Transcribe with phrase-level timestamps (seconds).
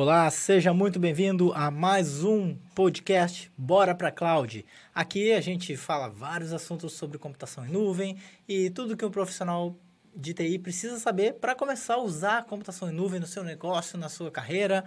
[0.00, 4.64] Olá, seja muito bem-vindo a mais um podcast Bora para Cloud.
[4.94, 8.16] Aqui a gente fala vários assuntos sobre computação em nuvem
[8.48, 9.76] e tudo que um profissional
[10.16, 13.98] de TI precisa saber para começar a usar a computação em nuvem no seu negócio,
[13.98, 14.86] na sua carreira.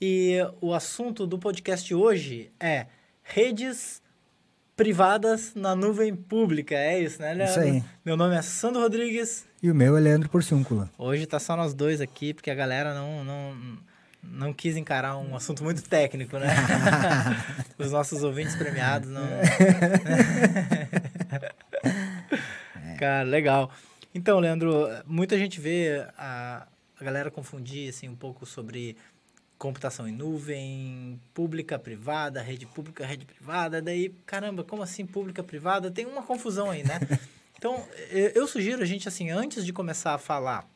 [0.00, 2.86] E o assunto do podcast hoje é
[3.22, 4.00] redes
[4.74, 6.74] privadas na nuvem pública.
[6.74, 7.60] É isso, né, Leandro?
[7.60, 7.84] Isso aí.
[8.02, 9.44] Meu nome é Sandro Rodrigues.
[9.62, 10.90] E o meu é Leandro Porciúncula.
[10.96, 13.78] Hoje tá só nós dois aqui, porque a galera não, não,
[14.30, 16.48] não quis encarar um assunto muito técnico, né?
[17.78, 19.26] Os nossos ouvintes premiados não.
[22.98, 23.70] Cara, legal.
[24.14, 26.66] Então, Leandro, muita gente vê a,
[26.98, 28.96] a galera confundir assim, um pouco sobre
[29.58, 33.80] computação em nuvem, pública, privada, rede pública, rede privada.
[33.80, 35.90] Daí, caramba, como assim pública, privada?
[35.90, 37.00] Tem uma confusão aí, né?
[37.58, 40.68] Então, eu sugiro a gente, assim, antes de começar a falar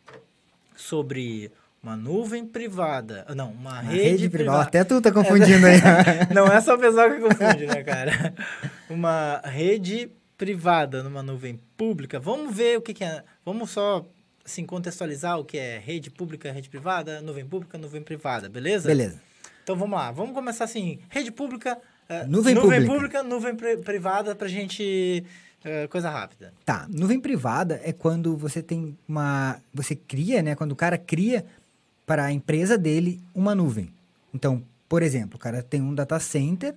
[0.74, 3.24] sobre uma nuvem privada.
[3.34, 4.62] Não, uma, uma rede, rede privada.
[4.62, 5.80] Até tu tá confundindo aí.
[6.34, 8.34] Não é só o pessoal que confunde, né, cara?
[8.90, 12.18] Uma rede privada numa nuvem pública.
[12.18, 13.22] Vamos ver o que, que é.
[13.44, 14.04] Vamos só
[14.44, 18.88] assim, contextualizar o que é rede pública, rede privada, nuvem pública, nuvem privada, beleza?
[18.88, 19.20] Beleza.
[19.62, 20.10] Então vamos lá.
[20.10, 20.98] Vamos começar assim.
[21.08, 21.78] Rede pública.
[22.08, 22.92] Uh, nuvem, nuvem pública.
[22.92, 25.24] pública, nuvem pri privada pra gente.
[25.64, 26.52] Uh, coisa rápida.
[26.64, 26.86] Tá.
[26.90, 29.60] Nuvem privada é quando você tem uma.
[29.72, 30.54] Você cria, né?
[30.54, 31.44] Quando o cara cria
[32.10, 33.88] para a empresa dele uma nuvem.
[34.34, 36.74] Então, por exemplo, o cara tem um data center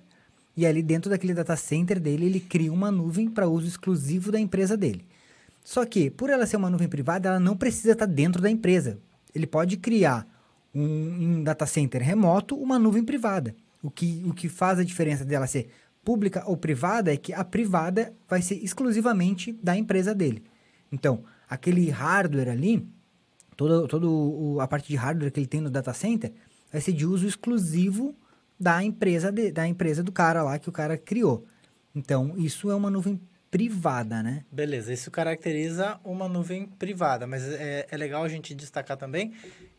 [0.56, 4.38] e ali dentro daquele data center dele ele cria uma nuvem para uso exclusivo da
[4.38, 5.04] empresa dele.
[5.64, 8.96] Só que, por ela ser uma nuvem privada, ela não precisa estar dentro da empresa.
[9.34, 10.24] Ele pode criar
[10.72, 13.56] um, um data center remoto, uma nuvem privada.
[13.82, 15.68] O que, o que faz a diferença dela ser
[16.04, 20.44] pública ou privada é que a privada vai ser exclusivamente da empresa dele.
[20.92, 22.86] Então, aquele hardware ali,
[23.56, 24.06] toda, toda
[24.62, 26.32] a parte de hardware que ele tem no data center
[26.70, 28.14] vai ser de uso exclusivo
[28.58, 31.44] da empresa, de, da empresa do cara lá que o cara criou.
[31.94, 33.20] Então, isso é uma nuvem
[33.50, 34.44] privada, né?
[34.50, 39.32] Beleza, isso caracteriza uma nuvem privada, mas é, é legal a gente destacar também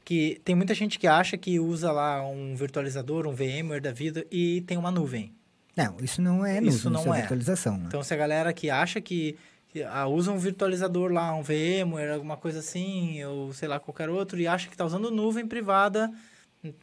[0.05, 4.25] que tem muita gente que acha que usa lá um virtualizador, um VMware da vida
[4.31, 5.33] e tem uma nuvem.
[5.75, 7.77] Não, isso não é nuvem, isso não isso é, é virtualização.
[7.77, 7.85] Né?
[7.87, 9.35] Então, se a galera que acha que
[9.83, 14.39] ah, usa um virtualizador lá, um VMware, alguma coisa assim, ou sei lá, qualquer outro,
[14.39, 16.11] e acha que está usando nuvem privada,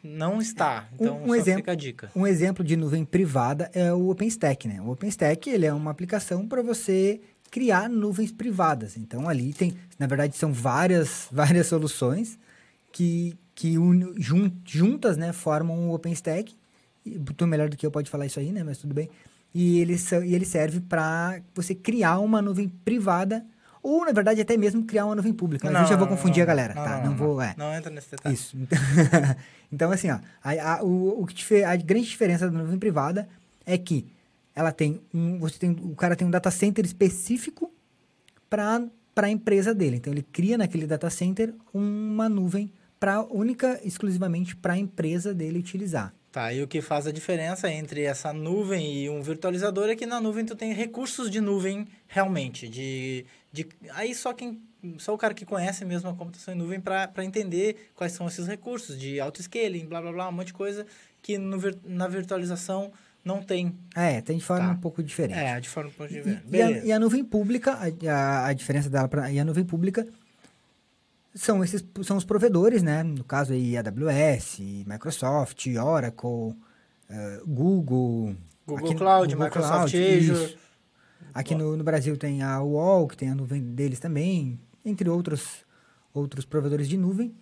[0.03, 0.87] não está.
[0.93, 2.11] Então, um, um exemplo, a dica.
[2.15, 4.81] Um exemplo de nuvem privada é o OpenStack, né?
[4.81, 8.97] O OpenStack, ele é uma aplicação para você criar nuvens privadas.
[8.97, 12.37] Então, ali tem, na verdade, são várias, várias soluções
[12.91, 16.55] que, que un, jun, juntas, né, formam o OpenStack.
[17.05, 18.63] E, tu melhor do que eu pode falar isso aí, né?
[18.63, 19.09] Mas tudo bem
[19.53, 23.45] e ele, e ele serve para você criar uma nuvem privada
[23.83, 25.65] ou, na verdade, até mesmo criar uma nuvem pública.
[25.65, 27.01] Mas não, eu já vou confundir não, a galera, não, tá?
[27.03, 27.41] Não, vou...
[27.41, 27.53] É.
[27.57, 28.33] Não entra nesse detalhe.
[28.33, 28.57] Isso.
[29.69, 33.27] então, assim, ó, a, a, o, o que a grande diferença da nuvem privada
[33.65, 34.07] é que
[34.55, 35.37] ela tem um...
[35.39, 37.69] Você tem, o cara tem um data center específico
[38.49, 39.97] para a empresa dele.
[39.97, 42.71] Então, ele cria naquele data center uma nuvem
[43.01, 46.13] para única, exclusivamente para a empresa dele utilizar.
[46.33, 50.07] Tá, e o que faz a diferença entre essa nuvem e um virtualizador é que
[50.07, 54.59] na nuvem tu tem recursos de nuvem realmente, de, de aí só quem
[54.97, 58.47] só o cara que conhece mesmo a computação em nuvem para entender quais são esses
[58.47, 60.87] recursos de auto-scaling, blá blá blá, um monte de coisa
[61.21, 61.55] que no,
[61.85, 62.91] na virtualização
[63.23, 63.77] não tem.
[63.95, 64.71] É, tem de forma tá.
[64.71, 65.37] um pouco diferente.
[65.37, 66.43] É, de forma um pouco diferente.
[66.51, 69.45] E, e, a, e a, nuvem pública, a, a, a diferença dela para e a
[69.45, 70.07] nuvem pública
[71.35, 73.03] são esses são os provedores, né?
[73.03, 76.55] No caso aí AWS, Microsoft, Oracle, uh,
[77.45, 78.35] Google,
[78.65, 80.43] Google aqui, Cloud, Google Microsoft Cloud, Azure.
[80.43, 80.57] Isso.
[81.33, 85.65] Aqui no, no, Brasil tem a UOL, que tem a nuvem deles também, entre outros
[86.13, 87.33] outros provedores de nuvem,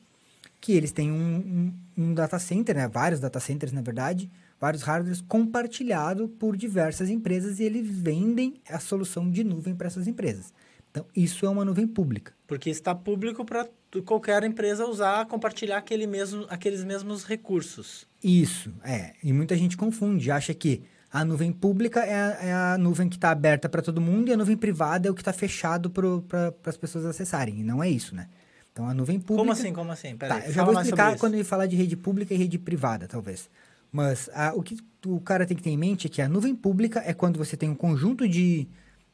[0.62, 2.88] que eles têm um, um, um data center, né?
[2.88, 8.80] Vários data centers, na verdade, vários hardwares compartilhado por diversas empresas e eles vendem a
[8.80, 10.54] solução de nuvem para essas empresas.
[10.90, 12.34] Então, isso é uma nuvem pública.
[12.48, 13.68] Porque está público para
[14.00, 18.06] qualquer empresa usar, compartilhar aquele mesmo, aqueles mesmos recursos.
[18.24, 19.14] Isso, é.
[19.24, 23.18] E muita gente confunde, acha que a nuvem pública é a, é a nuvem que
[23.18, 26.54] está aberta para todo mundo e a nuvem privada é o que está fechado para
[26.66, 27.60] as pessoas acessarem.
[27.60, 28.30] E não é isso, né?
[28.72, 29.42] Então, a nuvem pública...
[29.42, 29.74] Como assim?
[29.74, 30.16] Como assim?
[30.16, 32.58] Pera tá, aí, eu já vou explicar quando ele falar de rede pública e rede
[32.58, 33.50] privada, talvez.
[33.92, 36.56] Mas a, o que o cara tem que ter em mente é que a nuvem
[36.56, 38.70] pública é quando você tem um conjunto de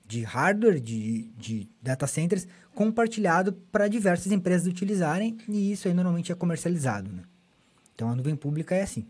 [0.07, 6.31] de hardware, de, de data centers, compartilhado para diversas empresas utilizarem, e isso aí normalmente
[6.31, 7.11] é comercializado.
[7.11, 7.23] Né?
[7.93, 9.05] Então a nuvem pública é assim.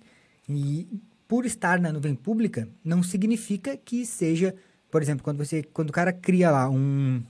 [0.49, 0.87] E
[1.27, 4.55] por estar na nuvem pública, não significa que seja,
[4.89, 7.21] por exemplo, quando você quando o cara cria lá um,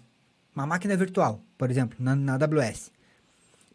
[0.56, 2.92] uma máquina virtual, por exemplo, na, na AWS.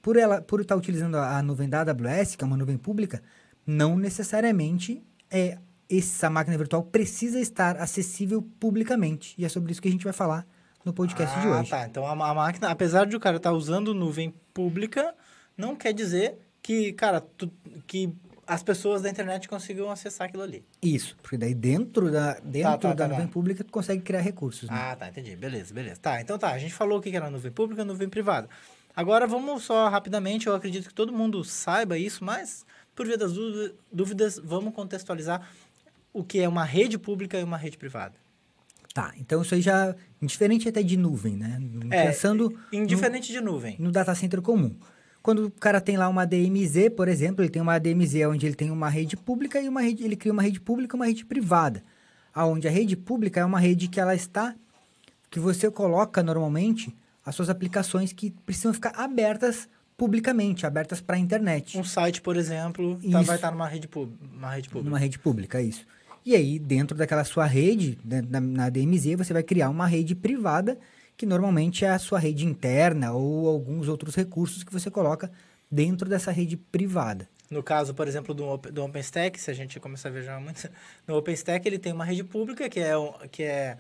[0.01, 3.23] Por ela por estar utilizando a, a nuvem da AWS, que é uma nuvem pública,
[3.67, 5.59] não necessariamente é
[5.99, 9.35] essa máquina virtual precisa estar acessível publicamente.
[9.39, 10.47] E é sobre isso que a gente vai falar
[10.85, 11.71] no podcast ah, de hoje.
[11.71, 11.87] tá.
[11.87, 15.15] Então a, a máquina, apesar de o cara estar tá usando nuvem pública,
[15.57, 17.51] não quer dizer que, cara, tu,
[17.87, 18.13] que
[18.47, 20.65] as pessoas da internet consigam acessar aquilo ali.
[20.83, 23.33] Isso, porque daí dentro da, dentro Tá, tá, da tá, nuvem tá.
[23.33, 24.69] pública tu consegue criar recursos.
[24.69, 24.77] Né?
[24.77, 25.37] Ah, tá, entendi.
[25.37, 26.01] Beleza, beleza.
[26.01, 26.53] Tá, então tá.
[26.53, 28.49] A gente falou o que era nuvem pública e nuvem privada.
[28.95, 33.33] Agora vamos só rapidamente, eu acredito que todo mundo saiba isso, mas por via das
[33.33, 35.49] dú- dúvidas, vamos contextualizar
[36.13, 38.15] o que é uma rede pública e uma rede privada.
[38.95, 41.59] Tá, então isso aí já, indiferente até de nuvem, né?
[41.91, 43.77] É, Pensando Indiferente de nuvem.
[43.79, 44.77] no data center comum.
[45.23, 48.55] Quando o cara tem lá uma DMZ, por exemplo, ele tem uma DMZ onde ele
[48.55, 51.25] tem uma rede pública e uma rede, ele cria uma rede pública e uma rede
[51.25, 51.83] privada.
[52.35, 54.55] Aonde a rede pública é uma rede que ela está
[55.31, 56.95] que você coloca normalmente
[57.25, 61.79] as suas aplicações que precisam ficar abertas publicamente, abertas para a internet.
[61.79, 64.85] Um site, por exemplo, tá- vai estar numa rede, pub- uma rede pública.
[64.91, 65.87] Numa rede pública, é isso.
[66.25, 70.15] E aí, dentro daquela sua rede, né, na, na DMZ, você vai criar uma rede
[70.15, 70.79] privada,
[71.17, 75.31] que normalmente é a sua rede interna ou alguns outros recursos que você coloca
[75.71, 77.29] dentro dessa rede privada.
[77.51, 80.69] No caso, por exemplo, do, do OpenStack, se a gente começar a ver já muito...
[81.07, 82.93] No OpenStack, ele tem uma rede pública, que é,
[83.31, 83.77] que é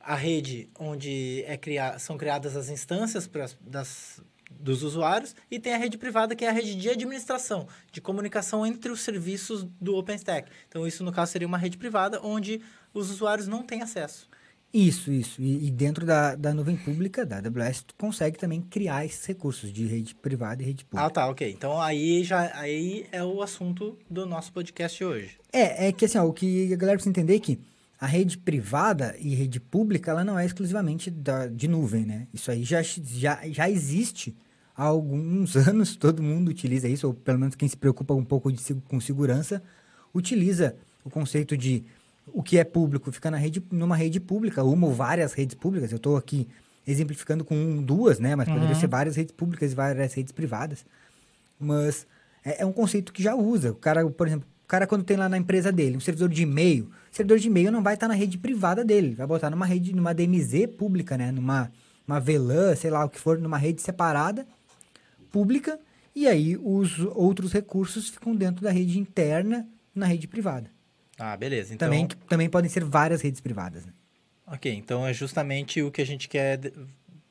[0.00, 5.74] a rede onde é cria, são criadas as instâncias pras, das, dos usuários, e tem
[5.74, 9.94] a rede privada, que é a rede de administração, de comunicação entre os serviços do
[9.96, 10.48] OpenStack.
[10.68, 12.60] Então, isso, no caso, seria uma rede privada, onde
[12.94, 14.28] os usuários não têm acesso.
[14.74, 15.40] Isso, isso.
[15.40, 19.72] E, e dentro da, da nuvem pública, da AWS, tu consegue também criar esses recursos
[19.72, 21.10] de rede privada e rede Ah, pública.
[21.10, 21.50] tá, ok.
[21.50, 25.38] Então, aí, já, aí é o assunto do nosso podcast hoje.
[25.52, 27.58] É, é que assim, ó, o que a galera precisa entender é que
[27.98, 32.26] a rede privada e rede pública, ela não é exclusivamente da, de nuvem, né?
[32.32, 34.36] Isso aí já, já, já existe
[34.76, 38.52] há alguns anos, todo mundo utiliza isso, ou pelo menos quem se preocupa um pouco
[38.52, 39.62] de, com segurança,
[40.14, 41.84] utiliza o conceito de
[42.26, 45.90] o que é público fica na rede, numa rede pública, uma ou várias redes públicas.
[45.92, 46.46] Eu estou aqui
[46.86, 48.34] exemplificando com um, duas, né?
[48.34, 48.74] Mas poderia Uhum.
[48.80, 50.84] ser várias redes públicas e várias redes privadas.
[51.58, 52.06] Mas
[52.44, 53.70] é, é um conceito que já usa.
[53.72, 56.42] O cara, por exemplo, o cara quando tem lá na empresa dele um servidor de
[56.42, 59.64] e-mail, o servidor de e-mail não vai estar na rede privada dele, vai botar numa
[59.64, 61.30] rede, numa DMZ pública, né?
[61.30, 61.70] Numa
[62.04, 64.44] uma VLAN, sei lá o que for, numa rede separada,
[65.30, 65.78] pública,
[66.14, 70.68] e aí os outros recursos ficam dentro da rede interna na rede privada.
[71.16, 71.72] Ah, beleza.
[71.72, 73.86] Então, Também, também podem ser várias redes privadas.
[73.86, 73.92] Né?
[74.48, 76.72] Ok, então é justamente o que a gente quer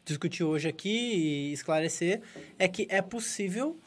[0.06, 2.22] discutir hoje aqui e esclarecer
[2.58, 3.78] é que é possível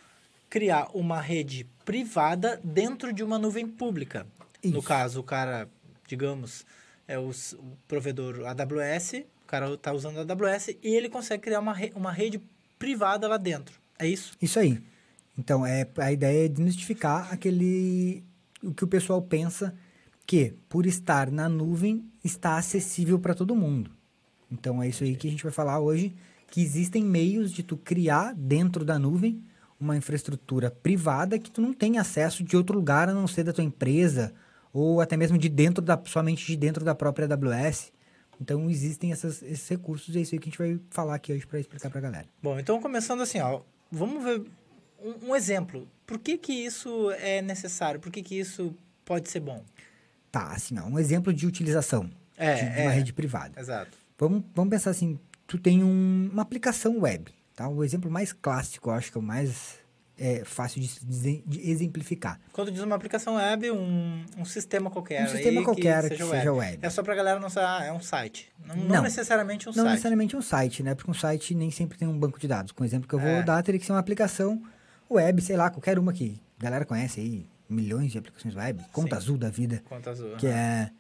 [0.49, 4.27] criar uma rede privada dentro de uma nuvem pública.
[4.65, 4.83] No Isso.
[4.83, 5.69] caso, o cara,
[6.07, 6.65] digamos,
[7.07, 7.31] é o
[7.87, 12.13] provedor AWS, o cara está usando a AWS e ele consegue criar uma, re- uma
[12.13, 12.41] rede
[12.79, 13.79] privada lá dentro.
[13.99, 14.33] É isso?
[14.41, 14.81] Isso aí.
[15.37, 18.25] Então, é, a ideia é desmistificar aquele.
[18.63, 19.75] o que o pessoal pensa
[20.27, 23.91] que, por estar na nuvem, está acessível para todo mundo.
[24.51, 26.15] Então, é isso aí que a gente vai falar hoje,
[26.51, 29.43] que existem meios de tu criar dentro da nuvem
[29.81, 33.53] uma infraestrutura privada que tu não tem acesso de outro lugar a não ser da
[33.53, 34.33] tua empresa
[34.73, 37.93] ou até mesmo de dentro da somente de dentro da própria AWS.
[38.41, 41.33] Então existem essas- esses recursos e é isso aí que a gente vai falar aqui
[41.33, 42.27] hoje para explicar para a galera.
[42.43, 43.61] Bom, então começando assim, ó,
[43.91, 44.43] vamos ver
[45.01, 45.89] um, um exemplo.
[46.07, 48.01] Por que que isso é necessário?
[48.01, 49.63] Por que que isso pode ser bom?
[50.31, 52.83] Tá, assim, ó, um exemplo de utilização É, de, de é.
[52.83, 53.59] uma rede privada.
[53.61, 53.97] Exato.
[54.19, 57.69] Vamos, vamos pensar assim, tu tem um- uma aplicação web, tá?
[57.69, 59.79] O exemplo mais clássico, eu acho que é o mais
[60.17, 62.41] é, fácil de, de exemplificar.
[62.53, 65.25] Quando diz uma aplicação web, um, um sistema qualquer.
[65.25, 66.79] Um sistema qualquer que seja web.
[66.81, 68.49] É só pra galera não saber, ah, é um site.
[68.65, 69.03] Não, não Não.
[69.03, 69.91] necessariamente um não site.
[69.91, 70.95] necessariamente um site, né?
[70.95, 72.73] Porque um site nem sempre tem um banco de dados.
[72.73, 73.43] Com o exemplo que eu vou É.
[73.43, 74.63] dar, teria que ser uma aplicação
[75.11, 79.17] web, sei lá, qualquer uma que a galera conhece aí, milhões de aplicações web, Conta
[79.17, 79.23] Sim.
[79.23, 79.83] Azul da vida.
[79.89, 80.37] Conta azul.
[80.37, 80.91] que é,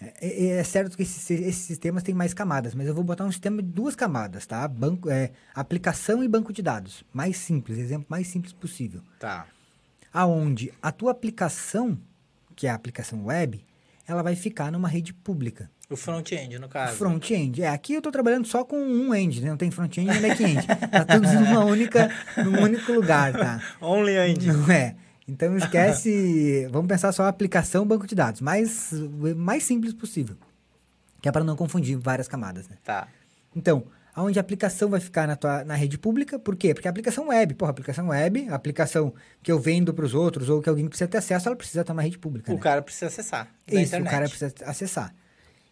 [0.00, 3.32] é, é certo que esses, esses sistemas têm mais camadas, mas eu vou botar um
[3.32, 4.66] sistema de duas camadas, tá?
[4.68, 7.04] Banco, é, aplicação e banco de dados.
[7.12, 9.00] Mais simples, exemplo mais simples possível.
[9.18, 9.46] Tá.
[10.12, 11.98] Aonde a tua aplicação,
[12.54, 13.64] que é a aplicação web,
[14.06, 15.70] ela vai ficar numa rede pública.
[15.88, 16.96] O front-end, no caso.
[16.96, 17.62] Front-end.
[17.62, 19.50] É, aqui eu estou trabalhando só com um end, né?
[19.50, 20.66] não tem front-end nem back-end.
[20.66, 23.62] tá tudo numa única, num único lugar, tá?
[23.80, 24.46] Only end.
[24.48, 24.96] Não é.
[25.28, 26.66] Então esquece.
[26.70, 28.40] vamos pensar só a aplicação banco de dados.
[28.40, 28.92] Mais,
[29.36, 30.36] mais simples possível.
[31.20, 32.76] Que é para não confundir várias camadas, né?
[32.84, 33.08] Tá.
[33.54, 36.72] Então, aonde a aplicação vai ficar na, tua, na rede pública, por quê?
[36.72, 40.14] Porque a aplicação web, porra, a aplicação web, a aplicação que eu vendo para os
[40.14, 42.50] outros ou que alguém precisa ter acesso, ela precisa estar na rede pública.
[42.50, 42.60] O né?
[42.60, 43.48] cara precisa acessar.
[43.66, 44.08] Isso, internet.
[44.08, 45.14] o cara precisa acessar.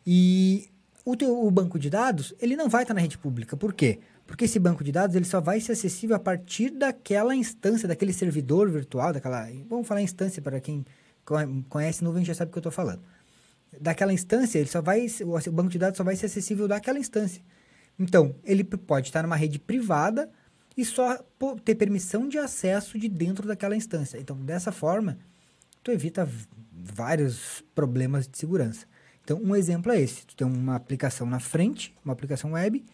[0.07, 0.69] E
[1.05, 3.57] o, teu, o banco de dados, ele não vai estar na rede pública.
[3.57, 4.01] Por quê?
[4.27, 8.13] Porque esse banco de dados ele só vai ser acessível a partir daquela instância, daquele
[8.13, 9.47] servidor virtual, daquela.
[9.69, 10.85] Vamos falar instância para quem
[11.69, 13.03] conhece nuvem já sabe o que eu estou falando.
[13.81, 17.43] Daquela instância, ele só vai, o banco de dados só vai ser acessível daquela instância.
[17.99, 20.31] Então, ele pode estar numa rede privada
[20.77, 21.19] e só
[21.65, 24.19] ter permissão de acesso de dentro daquela instância.
[24.19, 25.19] Então, dessa forma,
[25.83, 26.29] tu evita
[26.73, 28.87] vários problemas de segurança.
[29.23, 30.27] Então, um exemplo é esse.
[30.27, 32.85] Tu tem uma aplicação na frente, uma aplicação web,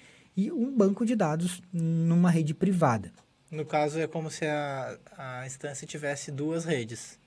[0.46, 3.12] e um banco de dados numa rede privada.
[3.50, 7.18] No caso, é como se a, a instância tivesse duas redes.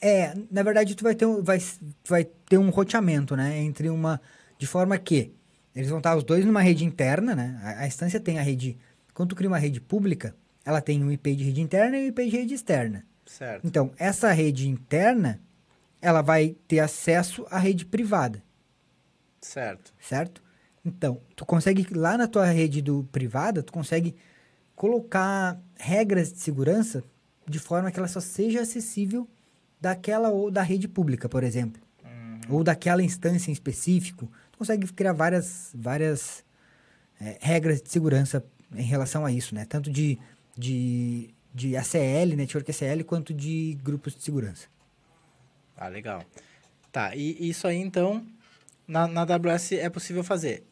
[0.00, 1.58] É, na verdade, tu vai ter, vai,
[2.06, 3.58] vai ter um roteamento, né?
[3.58, 4.20] Entre uma...
[4.58, 5.32] De forma que
[5.74, 7.58] eles vão estar os dois numa rede interna, né?
[7.62, 8.76] A, a instância tem a rede...
[9.14, 10.34] Quando tu cria uma rede pública,
[10.64, 13.06] ela tem um IP de rede interna e um IP de rede externa.
[13.24, 13.66] Certo.
[13.66, 15.40] Então, essa rede interna,
[16.02, 18.42] ela vai ter acesso à rede privada.
[19.40, 19.94] Certo.
[20.00, 20.43] Certo?
[20.84, 24.14] Então, tu consegue, lá na tua rede do privada, tu consegue
[24.76, 27.02] colocar regras de segurança
[27.48, 29.28] de forma que ela só seja acessível
[29.80, 31.80] daquela ou da rede pública, por exemplo.
[32.04, 32.56] Uhum.
[32.56, 34.30] Ou daquela instância em específico.
[34.52, 36.44] Tu consegue criar várias, várias
[37.20, 39.64] é, regras de segurança em relação a isso, né?
[39.64, 40.18] Tanto de,
[40.56, 44.66] de, de ACL, Network ACL, quanto de grupos de segurança.
[45.76, 46.22] Ah, legal.
[46.92, 48.24] Tá, e isso aí, então,
[48.86, 50.64] na, na AWS é possível fazer.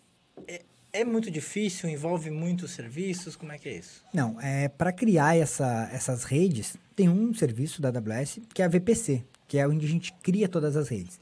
[0.46, 0.62] É,
[0.92, 4.04] é muito difícil, envolve muitos serviços, como é que é isso?
[4.12, 8.68] Não, é para criar essa, essas redes, tem um serviço da AWS que é a
[8.68, 11.18] VPC, que é onde a gente cria todas as redes.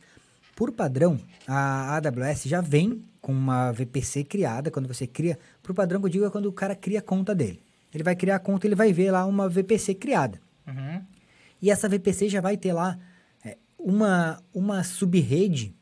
[0.56, 6.00] Por padrão, a AWS já vem com uma VPC criada, quando você cria, por padrão
[6.00, 7.62] que eu digo é quando o cara cria a conta dele.
[7.94, 10.40] Ele vai criar a conta, ele vai ver lá uma VPC criada.
[10.66, 11.02] Uhum.
[11.62, 12.98] E essa VPC já vai ter lá
[13.44, 15.74] é, uma, uma subrede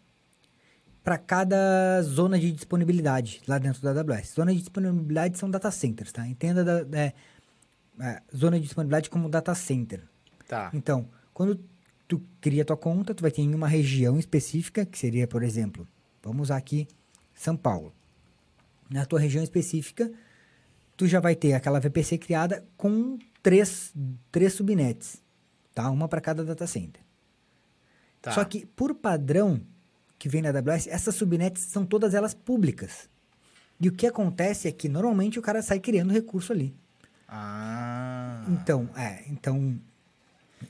[1.08, 4.34] para cada zona de disponibilidade lá dentro da AWS.
[4.34, 6.28] Zona de disponibilidade são data centers, tá?
[6.28, 7.14] Entenda da, é,
[7.98, 10.02] é, zona de disponibilidade como data center.
[10.46, 10.70] Tá.
[10.74, 11.58] Então, quando
[12.06, 15.88] tu cria tua conta, tu vai ter em uma região específica, que seria, por exemplo,
[16.22, 16.86] vamos usar aqui
[17.34, 17.90] São Paulo.
[18.90, 20.12] Na tua região específica,
[20.94, 23.94] tu já vai ter aquela VPC criada com três,
[24.30, 25.22] três subnets,
[25.74, 25.88] tá?
[25.88, 27.02] Uma para cada data center.
[28.20, 28.32] Tá.
[28.32, 29.58] Só que, por padrão,
[30.18, 33.08] que vem na AWS, essas subnets são todas elas públicas.
[33.80, 36.74] E o que acontece é que normalmente o cara sai criando recurso ali.
[37.28, 38.44] Ah.
[38.48, 39.78] Então, é, então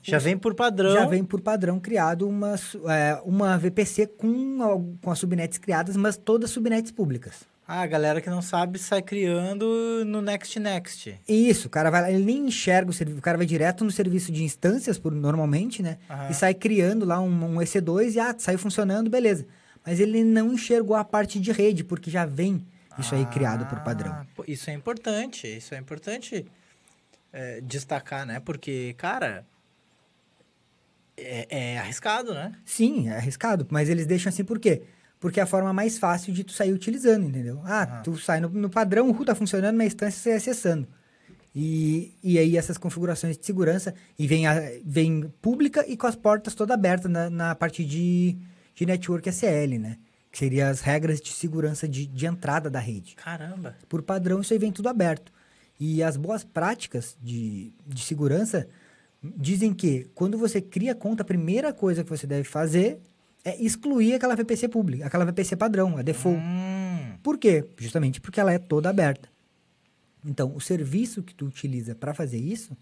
[0.03, 0.93] já vem por padrão.
[0.93, 2.55] Já vem por padrão criado uma,
[2.89, 7.47] é, uma VPC com, com as subnets criadas, mas todas subnets públicas.
[7.67, 11.21] Ah, a galera que não sabe sai criando no Next Next.
[11.29, 14.33] Isso, o cara vai ele nem enxerga o serviço, o cara vai direto no serviço
[14.33, 15.99] de instâncias, por, normalmente, né?
[16.09, 16.31] Uhum.
[16.31, 19.47] E sai criando lá um, um EC2 e ah, saiu funcionando, beleza.
[19.85, 22.67] Mas ele não enxergou a parte de rede, porque já vem
[22.99, 24.13] isso aí criado por padrão.
[24.13, 26.47] Ah, isso é importante, isso é importante
[27.31, 28.41] é, destacar, né?
[28.41, 29.45] Porque, cara,
[31.21, 32.53] é, é, arriscado, né?
[32.65, 34.83] Sim, é arriscado, mas eles deixam assim por quê?
[35.21, 37.61] Porque é a forma mais fácil de tu sair utilizando, entendeu?
[37.65, 38.01] Ah, ah.
[38.03, 40.87] tu sai no, no, padrão, o RU tá funcionando, na instância você acessando.
[41.55, 46.15] E, e aí essas configurações de segurança, e vem, a, vem pública e com as
[46.15, 48.37] portas toda aberta na, na parte de,
[48.75, 49.99] de network SL, né?
[50.31, 53.17] Que seria as regras de segurança de, de entrada da rede.
[53.17, 53.77] Caramba!
[53.89, 55.33] Por padrão, isso aí vem tudo aberto.
[55.81, 58.69] E as boas práticas de, de segurança
[59.37, 63.01] dizem que quando você cria conta, a primeira coisa que você deve fazer
[63.45, 66.41] é excluir aquela VPC pública, aquela VPC padrão, a default.
[66.41, 67.17] Hum.
[67.23, 67.65] Por quê?
[67.79, 69.29] Justamente porque ela é toda aberta.
[70.25, 72.77] Então, o serviço que tu utiliza para fazer isso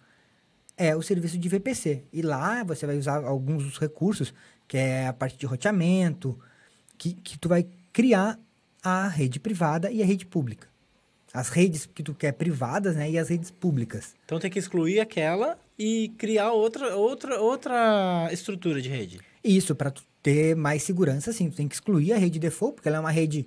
[0.77, 2.05] é o serviço de VPC.
[2.13, 4.35] E lá você vai usar alguns dos recursos,
[4.67, 6.39] que é a parte de roteamento,
[6.99, 8.39] que, que tu vai criar
[8.83, 10.69] a rede privada e a rede pública.
[11.37, 14.15] As redes que tu quer privadas, né, e as redes públicas.
[14.25, 19.21] Então tem que excluir aquela e criar outra outra outra estrutura de rede.
[19.45, 21.51] Isso para tu ter mais segurança, sim.
[21.51, 23.47] Tu tem que excluir a rede default, porque ela é uma rede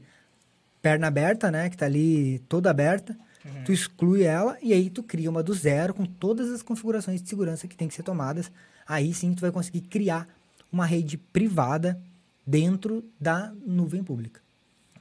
[0.83, 1.67] perna aberta, né?
[1.67, 3.17] Que tá ali toda aberta.
[3.43, 3.63] Uhum.
[3.63, 7.27] Tu exclui ela e aí tu cria uma do zero com todas as configurações de
[7.27, 8.51] segurança que tem que ser tomadas.
[8.87, 10.27] Aí sim tu vai conseguir criar
[10.71, 11.99] uma rede privada
[12.45, 14.41] dentro da nuvem pública.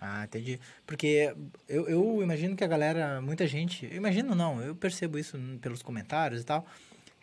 [0.00, 0.60] Ah, entendi.
[0.86, 1.34] Porque
[1.68, 5.82] eu, eu imagino que a galera, muita gente, eu imagino não, eu percebo isso pelos
[5.82, 6.66] comentários e tal,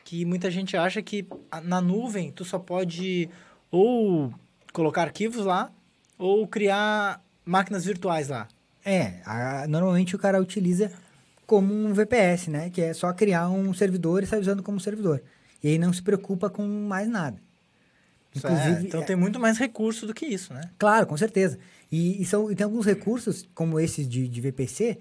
[0.03, 1.25] que muita gente acha que
[1.63, 3.29] na nuvem tu só pode
[3.71, 4.33] ou
[4.71, 5.71] colocar arquivos lá
[6.17, 8.47] ou criar máquinas virtuais lá.
[8.83, 10.91] É, a, normalmente o cara utiliza
[11.45, 12.69] como um VPS, né?
[12.69, 15.21] Que é só criar um servidor e sair usando como servidor.
[15.63, 17.44] E aí não se preocupa com mais nada.
[18.35, 20.61] É, Inclusive, é, então tem muito mais recurso do que isso, né?
[20.77, 21.57] Claro, com certeza.
[21.91, 24.97] E, e, são, e tem alguns recursos, como esses de, de VPC,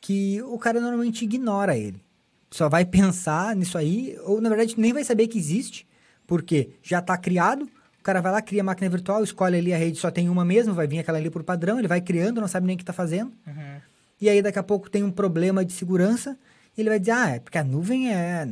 [0.00, 2.02] que o cara normalmente ignora ele.
[2.50, 5.86] Só vai pensar nisso aí, ou na verdade nem vai saber que existe,
[6.26, 9.76] porque já está criado, o cara vai lá, cria a máquina virtual, escolhe ali a
[9.76, 12.48] rede, só tem uma mesmo, vai vir aquela ali por padrão, ele vai criando, não
[12.48, 13.32] sabe nem o que está fazendo.
[13.46, 13.80] Uhum.
[14.20, 16.36] E aí daqui a pouco tem um problema de segurança,
[16.76, 18.48] e ele vai dizer, ah, é porque a nuvem é,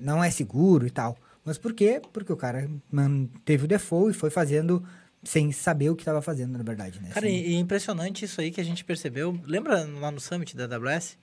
[0.00, 1.16] não é seguro e tal.
[1.44, 2.00] Mas por quê?
[2.12, 2.68] Porque o cara
[3.44, 4.82] teve o default e foi fazendo
[5.22, 7.10] sem saber o que estava fazendo, na verdade, né?
[7.10, 9.38] Cara, Sem- e é impressionante isso aí que a gente percebeu.
[9.44, 11.16] Lembra lá no Summit da AWS?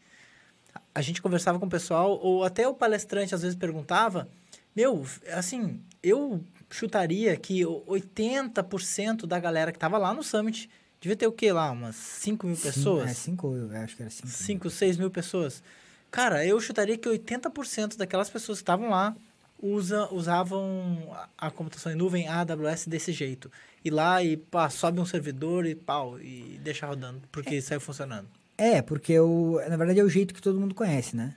[0.93, 4.27] A gente conversava com o pessoal, ou até o palestrante às vezes perguntava:
[4.75, 11.15] Meu, assim, eu chutaria que o- 80% da galera que estava lá no Summit devia
[11.15, 11.71] ter o quê lá?
[11.71, 13.09] Umas 5 mil Sim, pessoas?
[13.09, 14.27] É, cinco, eu acho que era cinco.
[14.29, 15.61] 5, 6 mil pessoas.
[16.09, 19.15] Cara, eu chutaria que 80% daquelas pessoas que estavam lá
[19.61, 23.51] usa, usavam a, a computação em nuvem, a AWS, desse jeito.
[23.83, 28.27] Ir lá e pá, sobe um servidor e pau, e deixa rodando, porque saiu funcionando.
[28.57, 31.35] É, porque o, na verdade é o jeito que todo mundo conhece, né?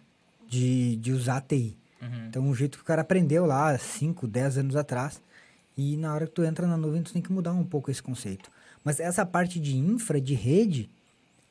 [0.48, 1.76] De, de usar a TI.
[2.00, 2.26] Uhum.
[2.28, 5.22] Então, o jeito que o cara aprendeu lá 5, 10 anos atrás.
[5.76, 8.02] E na hora que tu entra na nuvem, tu tem que mudar um pouco esse
[8.02, 8.50] conceito.
[8.84, 10.90] Mas essa parte de infra, de rede,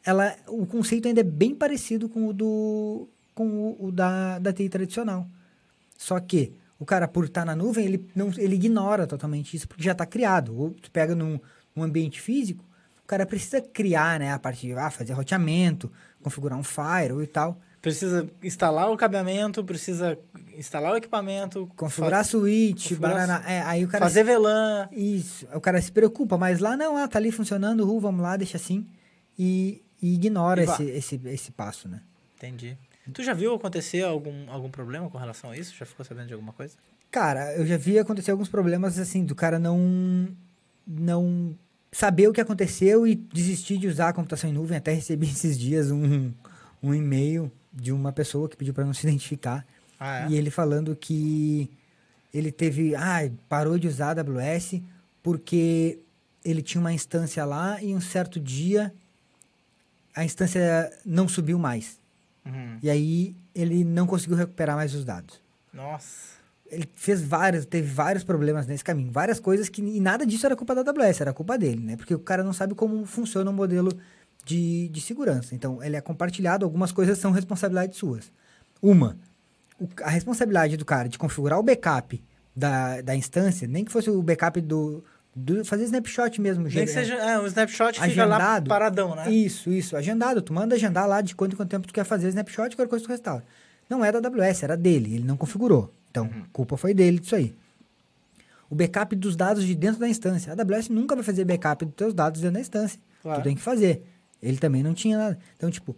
[0.05, 4.53] ela, o conceito ainda é bem parecido com o do com o, o da, da
[4.53, 5.27] TI tradicional.
[5.97, 9.83] Só que o cara, por estar na nuvem, ele, não, ele ignora totalmente isso, porque
[9.83, 10.57] já está criado.
[10.57, 11.39] Ou tu pega num,
[11.77, 12.63] ambiente físico,
[13.03, 14.31] o cara precisa criar, né?
[14.31, 17.59] A parte de ah, fazer roteamento, configurar um firewall e tal.
[17.81, 20.17] Precisa instalar o cabeamento, precisa
[20.57, 24.87] instalar o equipamento, Configurar a suíte, configurar banana, é, aí o cara fazer VLAN.
[24.91, 28.37] Isso, o cara se preocupa, mas lá não, ah, tá ali funcionando, uh, vamos lá,
[28.37, 28.87] deixa assim.
[29.37, 32.01] E, e ignora E esse, esse, esse passo, né?
[32.37, 32.77] Entendi.
[33.11, 35.75] Tu já viu acontecer algum, algum problema com relação a isso?
[35.75, 36.75] Já ficou sabendo de alguma coisa?
[37.11, 40.27] Cara, eu já vi acontecer alguns problemas assim, do cara não,
[40.87, 41.55] não
[41.91, 44.77] saber o que aconteceu e desistir de usar a computação em nuvem.
[44.77, 46.31] Até recebi esses dias um,
[46.81, 49.65] um e-mail de uma pessoa que pediu para não se identificar.
[49.99, 51.69] Ah, E ele falando que
[52.33, 52.95] ele teve.
[52.95, 54.81] Ah, parou de usar a AWS
[55.21, 55.99] porque
[56.43, 58.93] ele tinha uma instância lá e um certo dia
[60.15, 61.99] a instância não subiu mais.
[62.45, 62.77] Uhum.
[62.81, 65.41] E aí ele não conseguiu recuperar mais os dados.
[65.73, 66.33] Nossa.
[66.69, 70.55] Ele fez vários, teve vários problemas nesse caminho, várias coisas que e nada disso era
[70.55, 71.95] culpa da AWS, era culpa dele, né?
[71.95, 73.91] Porque o cara não sabe como funciona o modelo
[74.43, 75.53] de, de segurança.
[75.53, 78.31] Então, ele é compartilhado, algumas coisas são responsabilidades suas.
[78.81, 79.17] Uma,
[79.79, 82.21] o- a responsabilidade do cara de configurar o backup
[82.55, 85.03] da, da instância, nem que fosse o backup do,
[85.35, 88.69] do fazer snapshot mesmo, Nem ge- que seja é, um snapshot que fica lá Agendado.
[88.69, 89.31] paradão, né?
[89.31, 90.41] isso, isso, agendado.
[90.41, 93.03] Tu manda agendar lá de quanto em quanto tempo tu quer fazer snapshot, qualquer coisa
[93.05, 93.43] tu restaura.
[93.89, 95.91] Não é da AWS, era dele, ele não configurou.
[96.11, 97.53] Então, culpa foi dele disso aí.
[98.69, 100.53] O backup dos dados de dentro da instância.
[100.53, 102.99] A AWS nunca vai fazer backup dos teus dados dentro da instância.
[103.21, 103.41] Claro.
[103.41, 104.03] Tu tem que fazer.
[104.41, 105.39] Ele também não tinha nada.
[105.57, 105.95] Então, tipo,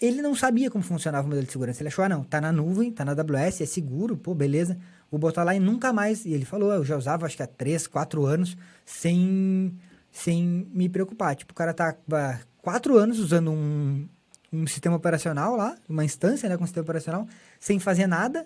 [0.00, 1.80] ele não sabia como funcionava o modelo de segurança.
[1.82, 4.76] Ele achou, ah, não, tá na nuvem, tá na AWS, é seguro, pô, beleza.
[5.14, 6.24] Vou botar lá e nunca mais.
[6.24, 9.72] E ele falou, "Ah, eu já usava acho que há 3, 4 anos sem,
[10.10, 11.36] sem me preocupar.
[11.36, 14.08] Tipo, o cara tá há 4 anos usando um,
[14.52, 17.28] um sistema operacional lá, uma instância, né, com sistema operacional,
[17.60, 18.44] sem fazer nada.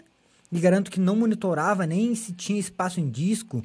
[0.53, 3.63] E garanto que não monitorava nem se tinha espaço em disco,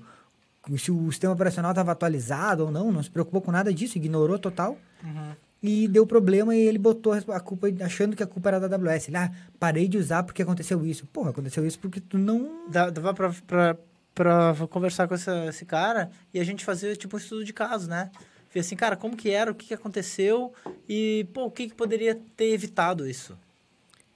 [0.77, 4.39] se o sistema operacional estava atualizado ou não, não se preocupou com nada disso, ignorou
[4.39, 4.77] total.
[5.03, 5.35] Uhum.
[5.65, 9.07] E deu problema e ele botou a culpa, achando que a culpa era da AWS.
[9.07, 11.05] Ele, ah, parei de usar porque aconteceu isso.
[11.07, 12.69] Porra, aconteceu isso porque tu não.
[12.69, 13.77] Dava pra, pra,
[14.13, 17.87] pra conversar com essa- esse cara e a gente fazer tipo um estudo de caso,
[17.89, 18.11] né?
[18.53, 20.53] Ver assim, cara, como que era, o que, que aconteceu
[20.87, 23.37] e, pô, o que, que poderia ter evitado isso?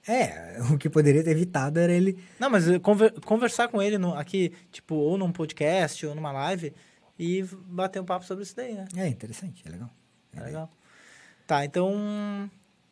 [0.06, 2.18] É, o que poderia ter evitado era ele.
[2.38, 6.30] Não, mas eh, conver- conversar com ele no- aqui, tipo, ou num podcast ou numa
[6.32, 6.72] live
[7.18, 8.86] e bater um papo sobre isso daí, né?
[8.96, 9.90] É interessante, é legal.
[10.36, 10.70] É legal.
[11.48, 11.90] Tá, então.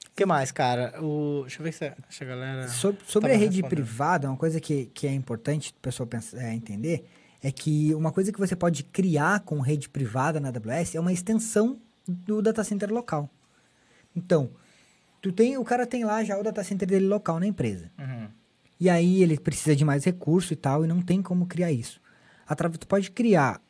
[0.07, 0.95] O que mais, cara?
[1.03, 1.43] O...
[1.43, 2.69] Deixa eu ver se a, se a galera.
[2.69, 6.55] Sob- sobre a rede privada, uma coisa que, que é importante o pessoal pensar, é,
[6.55, 7.05] entender
[7.43, 11.13] é que uma coisa que você pode criar com rede privada na AWS é uma
[11.13, 13.29] extensão do data center local.
[14.17, 14.51] Então,
[15.21, 17.91] tu tem, o cara tem lá já o data center dele local na empresa.
[17.99, 18.29] Uhum.
[18.81, 22.01] E aí ele precisa de mais recurso e tal, e não tem como criar isso.
[22.49, 23.61] Atra- Tu pode criar,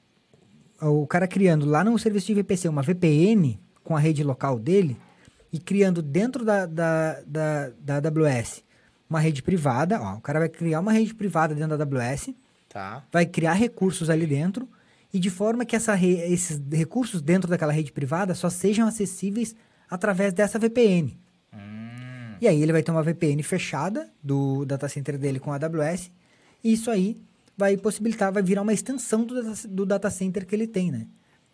[0.81, 4.97] o cara criando lá no serviço de VPC uma VPN com a rede local dele
[5.53, 8.63] e criando dentro da, da, da, da AWS
[9.09, 10.01] uma rede privada.
[10.03, 12.35] Ó, o cara vai criar uma rede privada dentro da AWS,
[12.69, 13.05] Tá.
[13.13, 14.69] vai criar recursos ali dentro
[15.15, 19.55] e de forma que essa re- esses recursos dentro daquela rede privada só sejam acessíveis
[19.89, 21.17] através dessa VPN.
[21.55, 22.35] Hum.
[22.41, 26.11] E aí ele vai ter uma VPN fechada do data center dele com a AWS.
[26.63, 27.17] E isso aí
[27.57, 31.07] vai possibilitar, vai virar uma extensão do data, do data center que ele tem, né?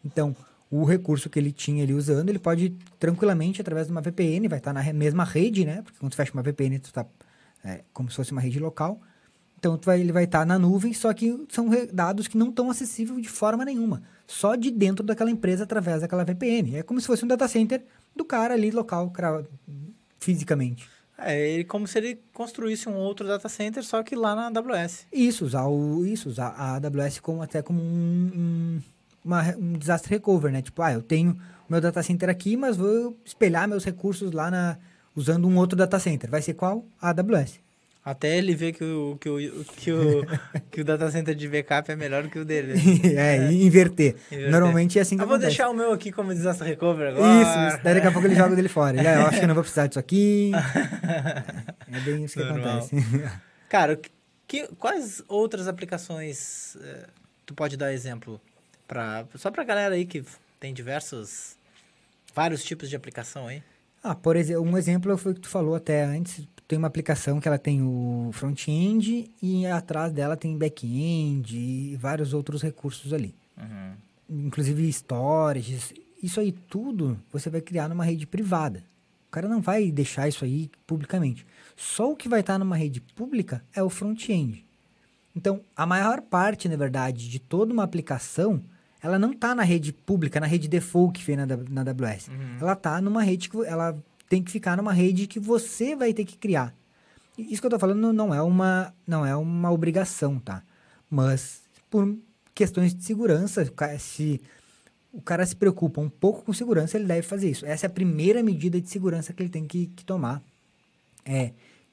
[0.04, 0.34] Então,
[0.72, 4.58] o recurso que ele tinha ali usando, ele pode tranquilamente, através de uma VPN, vai
[4.58, 5.82] estar na mesma rede, né?
[5.82, 7.04] Porque quando tu fecha uma VPN, tu está
[7.62, 8.98] é, como se fosse uma rede local.
[9.58, 13.20] Então vai, ele vai estar na nuvem, só que são dados que não estão acessíveis
[13.20, 14.02] de forma nenhuma.
[14.26, 16.76] Só de dentro daquela empresa através daquela VPN.
[16.76, 17.84] É como se fosse um data center
[18.16, 19.12] do cara ali local,
[20.18, 20.88] fisicamente.
[21.18, 25.06] É como se ele construísse um outro data center, só que lá na AWS.
[25.12, 28.82] Isso, usar, o, isso, usar a AWS como, até como um, um,
[29.24, 30.62] uma, um disaster recovery, né?
[30.62, 34.76] Tipo, ah, eu tenho meu data center aqui, mas vou espelhar meus recursos lá na,
[35.16, 36.30] usando um outro data center.
[36.30, 36.84] Vai ser qual?
[37.00, 37.60] A AWS.
[38.04, 40.26] Até ele ver que o, que o, que o,
[40.72, 42.74] que o data center de backup é melhor que o dele.
[43.16, 43.52] é, é.
[43.52, 44.16] Inverter.
[44.30, 44.50] inverter.
[44.50, 45.40] Normalmente é assim que Eu acontece.
[45.40, 47.42] vou deixar o meu aqui como disaster recovery agora.
[47.42, 47.84] Isso, isso.
[47.84, 48.98] Daí daqui a pouco ele joga dele fora.
[48.98, 50.50] Ele, ah, eu acho que não vou precisar disso aqui.
[51.92, 52.78] é bem isso que Normal.
[52.78, 53.30] acontece.
[53.68, 53.98] Cara,
[54.48, 57.06] que, quais outras aplicações eh,
[57.46, 58.40] tu pode dar exemplo?
[58.86, 60.24] Pra, só pra galera aí que
[60.60, 61.56] tem diversos,
[62.34, 63.62] vários tipos de aplicação aí.
[64.02, 66.46] Ah, por exemplo, um exemplo foi o que tu falou até antes.
[66.66, 72.32] Tem uma aplicação que ela tem o front-end e atrás dela tem back-end e vários
[72.34, 73.34] outros recursos ali.
[73.56, 74.46] Uhum.
[74.46, 75.94] Inclusive storage.
[76.22, 78.82] Isso aí tudo você vai criar numa rede privada.
[79.28, 81.46] O cara não vai deixar isso aí publicamente.
[81.76, 84.64] Só o que vai estar numa rede pública é o front-end.
[85.34, 88.62] Então, a maior parte, na verdade, de toda uma aplicação
[89.02, 92.28] ela não está na rede pública, na rede default que fez na, na AWS.
[92.28, 92.58] Uhum.
[92.60, 93.96] Ela está numa rede que ela
[94.28, 96.74] tem que ficar numa rede que você vai ter que criar.
[97.36, 100.62] Isso que eu estou falando não é uma não é uma obrigação, tá?
[101.10, 102.16] Mas por
[102.54, 104.40] questões de segurança, se
[105.12, 107.66] o cara se preocupa um pouco com segurança, ele deve fazer isso.
[107.66, 110.42] Essa é a primeira medida de segurança que ele tem que, que tomar.
[111.24, 111.52] É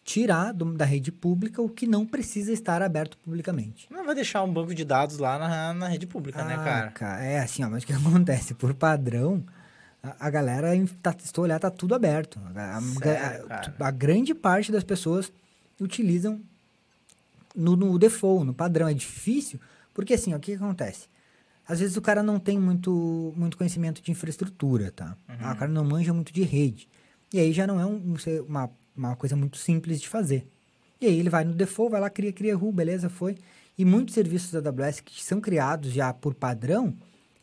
[0.09, 3.87] tirar do, da rede pública o que não precisa estar aberto publicamente.
[3.91, 6.91] Não vai deixar um banco de dados lá na, na rede pública, né, ah, né,
[6.95, 7.23] cara?
[7.23, 8.55] É assim, ó, mas o que acontece?
[8.55, 9.43] Por padrão,
[10.01, 10.69] a, a galera,
[10.99, 12.39] tá, se tu olhar, tá tudo aberto.
[12.55, 15.31] A, Sério, a, a, grande parte das pessoas
[15.79, 16.41] utilizam
[17.55, 18.87] no, no default, no padrão.
[18.87, 19.59] É difícil,
[19.93, 21.07] porque assim, ó, o que, que acontece?
[21.67, 25.15] Às vezes o cara não tem muito, muito conhecimento de infraestrutura, tá?
[25.29, 25.35] Uhum.
[25.39, 26.89] Ah, o cara não manja muito de rede.
[27.31, 28.15] E aí já não é um,
[28.47, 28.71] uma
[29.07, 30.45] uma coisa muito simples de fazer.
[31.01, 33.37] E aí ele vai no default, vai lá, cria, cria RU, beleza, foi.
[33.77, 36.93] E muitos serviços da AWS que são criados já por padrão,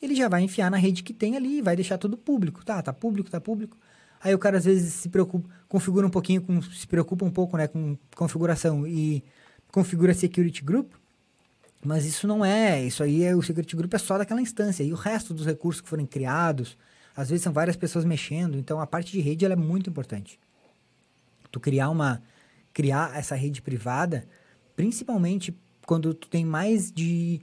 [0.01, 2.65] ele já vai enfiar na rede que tem ali, vai deixar tudo público.
[2.65, 3.77] Tá, tá público, tá público.
[4.23, 7.57] Aí o cara às vezes se preocupa, configura um pouquinho, com, se preocupa um pouco
[7.57, 9.25] né, com configuração e
[9.71, 10.93] configura security group,
[11.85, 14.83] mas isso não é, isso aí é o security group é só daquela instância.
[14.83, 16.77] E o resto dos recursos que forem criados,
[17.15, 20.39] às vezes são várias pessoas mexendo, então a parte de rede ela é muito importante
[21.51, 22.23] tu criar uma
[22.73, 24.27] criar essa rede privada,
[24.75, 25.57] principalmente
[25.87, 27.41] quando tu tem mais de,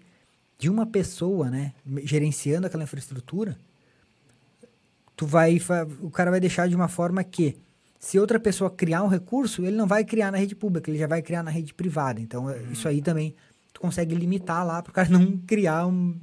[0.60, 3.58] de uma pessoa, né, gerenciando aquela infraestrutura,
[5.16, 5.60] tu vai
[6.02, 7.58] o cara vai deixar de uma forma que
[8.00, 11.08] se outra pessoa criar um recurso, ele não vai criar na rede pública, ele já
[11.08, 12.20] vai criar na rede privada.
[12.20, 12.72] Então, uhum.
[12.72, 13.34] isso aí também
[13.72, 16.16] tu consegue limitar lá para o cara não criar um,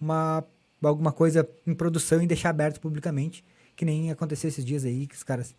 [0.00, 0.44] uma
[0.82, 3.44] alguma coisa em produção e deixar aberto publicamente,
[3.76, 5.54] que nem aconteceu esses dias aí que os caras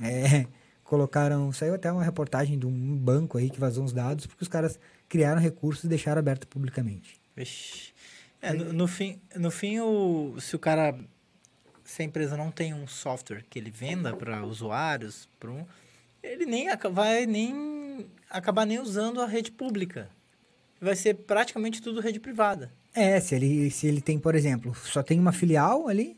[0.00, 0.46] é,
[0.92, 1.50] colocaram.
[1.52, 4.78] Saiu até uma reportagem de um banco aí que vazou uns dados, porque os caras
[5.08, 7.18] criaram recursos e deixaram aberto publicamente.
[7.34, 7.94] Vixe.
[8.42, 10.94] É, no, no, fim, no fim o, se o cara.
[11.82, 15.64] Se a empresa não tem um software que ele venda para usuários, pra um,
[16.22, 20.10] ele nem vai nem acabar nem usando a rede pública.
[20.80, 22.70] Vai ser praticamente tudo rede privada.
[22.94, 26.16] É, se ele, se ele tem, por exemplo, só tem uma filial ali,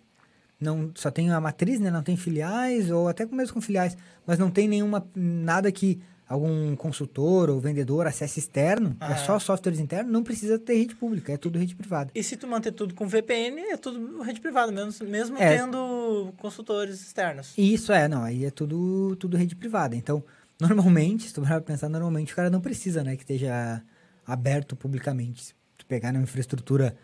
[0.64, 1.90] não só tem a matriz, né?
[1.90, 3.96] Não tem filiais ou até mesmo com filiais,
[4.26, 9.16] mas não tem nenhuma nada que algum consultor ou vendedor acesse externo, é ah, é
[9.16, 12.10] só softwares internos, não precisa ter rede pública, é tudo rede privada.
[12.14, 16.32] E se tu manter tudo com VPN, é tudo rede privada, mesmo, mesmo é, tendo
[16.38, 17.52] consultores externos.
[17.56, 19.94] Isso é, não, aí é tudo, tudo rede privada.
[19.94, 20.24] Então,
[20.58, 23.82] normalmente, se tu vai pensar, normalmente o cara não precisa, né, que esteja
[24.26, 25.44] aberto publicamente.
[25.44, 26.96] Se tu pegar uma infraestrutura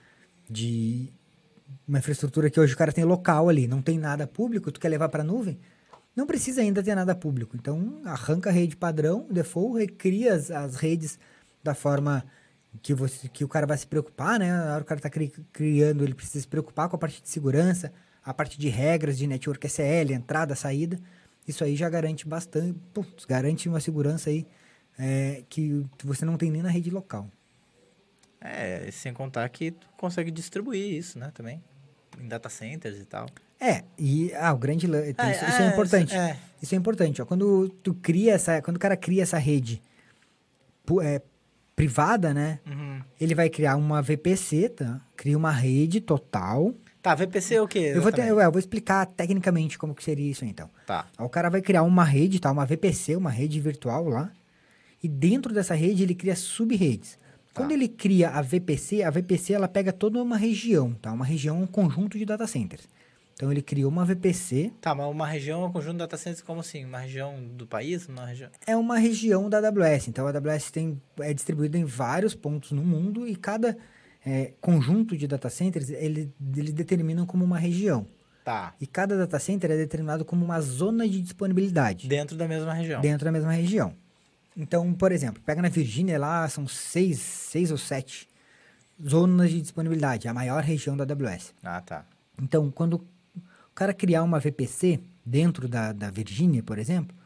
[0.49, 1.13] de
[1.87, 4.89] uma infraestrutura que hoje o cara tem local ali, não tem nada público, tu quer
[4.89, 5.59] levar para a nuvem,
[6.15, 7.57] não precisa ainda ter nada público.
[7.57, 11.19] Então, arranca a rede padrão, default, recria as, as redes
[11.63, 12.25] da forma
[12.83, 14.53] que, você, que o cara vai se preocupar, né?
[14.53, 17.23] Na hora que o cara está cri, criando, ele precisa se preocupar com a parte
[17.23, 17.93] de segurança,
[18.25, 21.01] a parte de regras de network SL, entrada, saída.
[21.47, 24.47] Isso aí já garante bastante, putz, garante uma segurança aí
[24.99, 27.31] é, que você não tem nem na rede local.
[28.41, 31.63] É, sem contar que tu consegue distribuir isso, né, também.
[32.19, 33.27] Em data centers e tal.
[33.61, 36.17] É, e ah, o grande ah, isso, isso é, é, importante.
[36.17, 36.37] É.
[36.63, 37.21] Isso é importante.
[37.21, 39.83] Ó, quando tu cria essa, quando o cara cria essa rede
[41.03, 41.21] é,
[41.77, 42.59] privada, né?
[42.67, 43.03] Uhum.
[43.21, 45.01] Ele vai criar uma VPC, tá?
[45.15, 46.75] Cria uma rede total.
[47.03, 47.93] Tá, VPC é o quê?
[47.95, 48.45] Eu vou, ter- exatamente?
[48.45, 50.69] eu vou explicar tecnicamente como que seria isso então.
[50.87, 51.07] Tá.
[51.19, 52.51] O cara vai criar uma rede, tá?
[52.51, 54.31] Uma VPC, uma rede virtual lá.
[55.03, 57.19] E dentro dessa rede ele cria sub-redes.
[57.55, 57.75] Quando Tá.
[57.75, 61.13] ele cria a VPC, a VPC ela pega toda uma região, tá?
[61.13, 62.89] Uma região, um conjunto de data centers.
[63.35, 66.43] Então ele criou uma VPC, Tá, mas uma região é um conjunto de data centers
[66.43, 66.85] como assim?
[66.85, 68.07] Uma região do país?
[68.07, 68.51] Uma região...
[68.67, 70.09] é uma região da AWS.
[70.09, 73.77] Então a AWS tem, é distribuída em vários pontos no mundo e cada
[74.25, 78.07] é, conjunto de data centers ele, eles determinam como uma região.
[78.45, 78.75] Tá.
[78.81, 82.09] E cada data center é determinado como uma zona de disponibilidade.
[82.09, 83.01] Dentro da mesma região.
[83.01, 83.95] dentro da mesma região.
[84.57, 88.29] Então, por exemplo, pega na Virgínia lá, são seis, seis ou sete
[89.03, 91.55] zonas de disponibilidade, a maior região da AWS.
[91.63, 92.05] Ah, tá.
[92.41, 97.17] Então, quando o cara criar uma VPC dentro da, da Virgínia, por exemplo,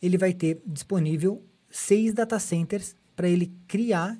[0.00, 4.18] ele vai ter disponível seis data centers para ele criar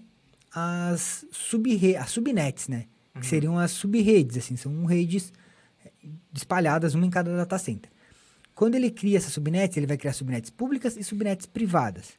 [0.53, 2.87] as, sub as subnets, né?
[3.21, 5.33] Que seriam as subredes, assim, são redes
[6.33, 7.91] espalhadas, uma em cada data center.
[8.55, 12.13] Quando ele cria essas subnets, ele vai criar subnets públicas e subnets privadas.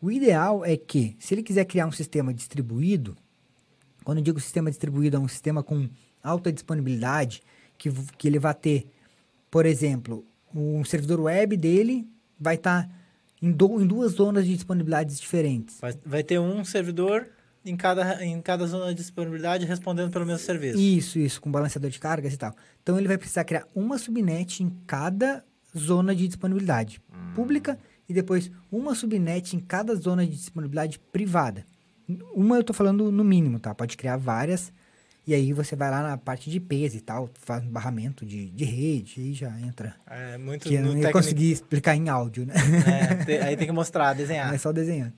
[0.00, 3.16] O ideal é que, se ele quiser criar um sistema distribuído,
[4.02, 5.88] quando eu digo sistema distribuído, é um sistema com
[6.22, 7.42] alta disponibilidade,
[7.78, 8.86] que, que ele vai ter,
[9.50, 12.90] por exemplo, um servidor web dele vai estar
[13.40, 15.78] em, do- em duas zonas de disponibilidades diferentes.
[15.80, 17.28] Vai, vai ter um servidor
[17.64, 20.78] em cada, em cada zona de disponibilidade respondendo pelo mesmo serviço.
[20.78, 22.54] Isso, isso, com balanceador de cargas e tal.
[22.82, 25.44] Então ele vai precisar criar uma subnet em cada
[25.76, 27.00] zona de disponibilidade
[27.34, 31.64] pública e depois uma subnet em cada zona de disponibilidade privada.
[32.34, 33.74] Uma eu tô falando no mínimo, tá?
[33.74, 34.72] Pode criar várias.
[35.24, 38.50] E aí você vai lá na parte de IPs e tal, faz um barramento de,
[38.50, 39.94] de rede, aí já entra.
[40.10, 42.54] É muito Que eu não ia técnico- conseguir explicar em áudio, né?
[42.88, 44.52] É, te- aí tem que mostrar, desenhar.
[44.52, 45.12] É só desenhando.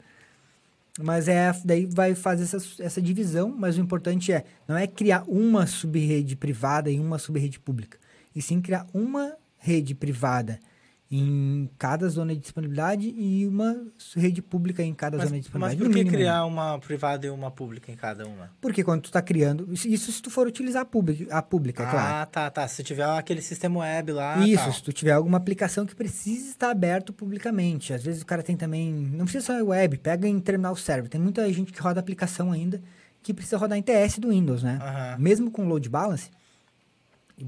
[1.01, 5.25] Mas é, daí vai fazer essa, essa divisão, mas o importante é, não é criar
[5.27, 7.99] uma subrede privada e uma subrede pública,
[8.35, 10.61] e sim criar uma rede privada
[11.11, 13.77] em cada zona de disponibilidade e uma
[14.17, 15.79] rede pública em cada Mas, zona de mas disponibilidade.
[15.79, 16.19] por no que mínimo, né?
[16.19, 18.51] criar uma privada e uma pública em cada uma?
[18.61, 21.87] Porque quando tu está criando, isso- se tu for utilizar a pública, a pública é
[21.91, 22.15] claro.
[22.15, 22.67] Ah, tá, tá.
[22.67, 24.39] Se tiver aquele sistema web lá.
[24.47, 27.93] Isso, se tu tiver alguma aplicação que precise estar aberto publicamente.
[27.93, 28.93] Às vezes o cara tem também.
[28.93, 31.09] Não precisa só web, pega em terminal server.
[31.09, 32.83] Tem muita gente que roda aplicação ainda
[33.23, 34.79] que precisa rodar em TS do Windows, né?
[34.83, 35.17] Aham.
[35.19, 36.29] Mesmo com load balance,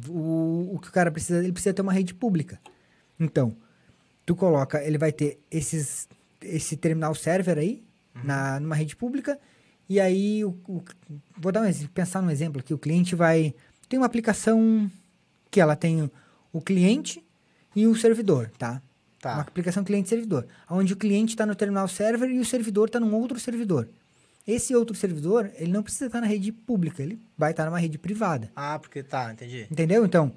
[0.09, 2.61] o, o que o cara precisa, ele precisa ter uma rede pública.
[3.19, 3.57] Então,
[4.25, 6.09] tu coloca, ele vai ter esses,
[6.43, 7.83] esse terminal server aí,
[8.25, 9.39] na, numa rede pública,
[9.89, 10.83] e aí, o, o-
[11.39, 13.55] vou dar um, pensar num exemplo aqui, o cliente vai,
[13.89, 14.91] tem uma aplicação
[15.51, 16.11] que ela tem o,
[16.53, 17.23] o cliente
[17.75, 18.81] e o servidor, tá?
[19.21, 19.35] Tá.
[19.35, 23.15] Uma aplicação cliente-servidor, onde o cliente está no terminal server e o servidor está num
[23.15, 23.89] outro servidor.
[24.47, 27.99] Esse outro servidor, ele não precisa estar na rede pública, ele vai estar numa rede
[27.99, 28.51] privada.
[28.55, 29.67] Ah, porque tá, entendi.
[29.71, 30.05] Entendeu?
[30.05, 30.33] Então,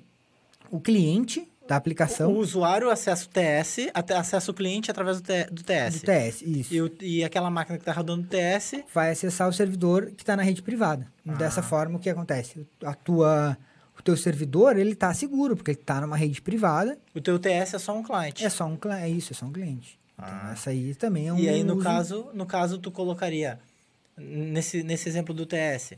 [0.71, 5.27] o cliente da aplicação O usuário acessa o TS, até acessa o cliente através do,
[5.51, 5.99] do TS.
[5.99, 9.47] do TS, isso, E, o- e aquela máquina que tá rodando o TS, vai acessar
[9.47, 11.07] o servidor que está na rede privada.
[11.27, 11.33] Ah.
[11.35, 12.65] Dessa forma, o que acontece?
[12.83, 13.55] A tua,
[13.97, 17.75] o teu servidor, ele está seguro, porque ele está numa rede privada, o teu TS
[17.75, 18.43] é só um cliente.
[18.43, 19.99] é só um cliente, é isso, é só um cliente.
[20.15, 20.51] Então, Ah.
[20.53, 23.59] essa aí também é um E aí, no uso- caso, no caso, tu colocaria,
[24.17, 25.93] nesse, nesse exemplo do TS,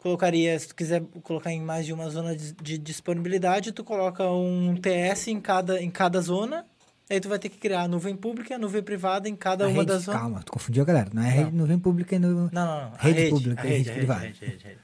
[0.00, 4.28] colocaria, se tu quiser colocar em mais de uma zona de, de disponibilidade, tu coloca
[4.30, 6.64] um TS em cada, em cada zona,
[7.08, 9.64] aí tu vai ter que criar a nuvem pública e a nuvem privada em cada
[9.64, 10.20] a uma rede, das zonas.
[10.20, 12.28] calma, tu confundiu a galera, não é rede nuvem pública e no...
[12.28, 12.92] Não, não, não.
[12.98, 14.20] Rede rede pública e rede, privada.
[14.26, 14.78] Rede, rede, rede.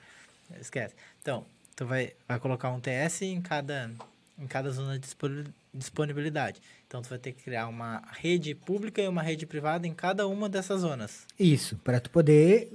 [0.60, 0.94] Esquece.
[1.20, 3.90] Então, tu vai, vai colocar um TS em cada,
[4.38, 6.60] em cada zona de disponi- disponibilidade.
[6.86, 10.26] Então, tu vai ter que criar uma rede pública e uma rede privada em cada
[10.28, 11.26] uma dessas zonas.
[11.38, 12.70] Isso, para tu poder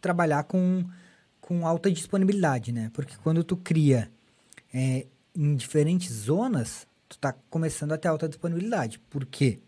[0.00, 0.84] trabalhar com,
[1.44, 2.90] com alta disponibilidade, né?
[2.94, 4.10] Porque quando tu cria
[4.72, 8.98] é, em diferentes zonas, tu tá começando a ter alta disponibilidade.
[9.10, 9.58] Por quê?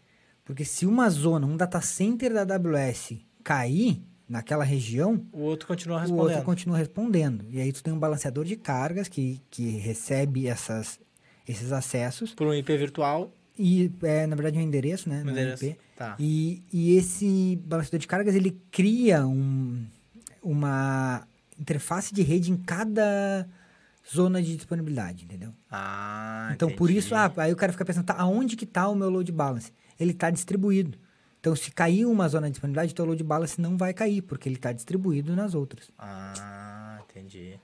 [0.43, 5.99] Porque se uma zona, um data center da AWS cair naquela região, O outro continua
[5.99, 6.25] o respondendo.
[6.25, 7.45] outro continua respondendo.
[7.51, 10.99] E aí tu tem um balanceador de cargas que, que recebe essas,
[11.47, 12.33] esses acessos.
[12.33, 13.31] Por um IP virtual.
[13.59, 15.23] E é, na verdade, um endereço, né?
[15.23, 15.67] Um é endereço.
[15.67, 15.79] IP.
[15.95, 16.17] Tá.
[16.19, 19.85] E, e esse balanceador de cargas, ele cria um,
[20.43, 21.27] uma
[21.59, 23.49] interface de rede em cada
[24.13, 25.53] zona de disponibilidade, entendeu?
[25.71, 26.99] Ah, então, por entendi.
[26.99, 29.73] isso, ah, aí o cara fica pensando, tá, aonde que tá o meu load balance?
[29.99, 30.99] Ele está distribuído.
[31.41, 34.57] Então, se cair uma zona de disponibilidade, teu load balance não vai cair, porque ele
[34.57, 35.91] está distribuído nas outras.
[35.99, 37.59] Ah, entendi.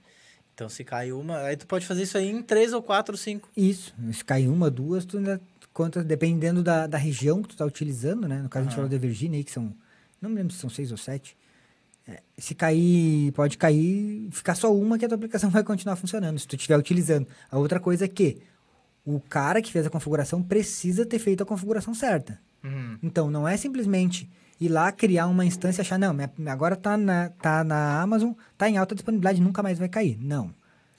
[0.55, 1.38] Então, se cai uma...
[1.38, 3.48] Aí tu pode fazer isso aí em três ou quatro, cinco.
[3.57, 3.94] Isso.
[4.12, 5.40] Se cair uma, duas, tu ainda
[5.72, 8.38] conta, dependendo da, da região que tu está utilizando, né?
[8.42, 9.74] No caso, a gente falou da Virgínia aí, que são,
[10.20, 11.37] não me lembro se são seis ou sete.
[12.37, 16.47] Se cair, pode cair, ficar só uma que a tua aplicação vai continuar funcionando, se
[16.49, 17.27] tu estiver utilizando.
[17.51, 18.38] A outra coisa é que
[19.05, 22.41] o cara que fez a configuração precisa ter feito a configuração certa.
[22.65, 22.99] Uhum.
[23.03, 24.29] Então, não é simplesmente
[24.61, 28.33] ir lá criar uma instância e achar, não, minha- agora tá na, tá na Amazon,
[28.59, 30.17] tá em alta disponibilidade, nunca mais vai cair.
[30.21, 30.55] Não.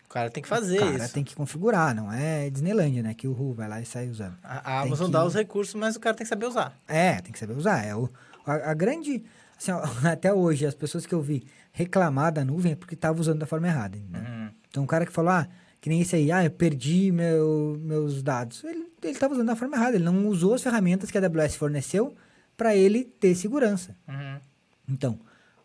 [0.05, 1.13] O cara tem que fazer o cara isso.
[1.13, 3.13] tem que configurar, não é Disneylandia, né?
[3.13, 4.35] Que o Ru vai lá e sai usando.
[4.43, 6.77] A, a Amazon que- dá os recursos, mas o cara tem que saber usar.
[6.87, 7.83] É, tem que saber usar.
[7.83, 8.09] É o,
[8.45, 9.23] a, a grande.
[9.71, 9.71] Assim,
[10.07, 13.45] até hoje, as pessoas que eu vi reclamar da nuvem é porque estavam usando da
[13.45, 13.97] forma errada.
[13.97, 14.21] entendeu?
[14.21, 14.49] Uhum.
[14.69, 15.47] Então, o cara que falou, ah,
[15.81, 18.63] que nem esse aí, ah, eu perdi meu, meus dados.
[18.63, 19.95] Ele estava usando da forma errada.
[19.95, 22.15] Ele não usou as ferramentas que a AWS forneceu
[22.55, 23.95] para ele ter segurança.
[24.07, 24.39] Uhum.
[24.87, 25.19] Então,